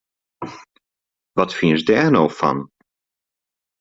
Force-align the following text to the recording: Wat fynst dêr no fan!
Wat 1.37 1.53
fynst 1.57 1.85
dêr 1.87 2.07
no 2.11 2.23
fan! 2.39 2.59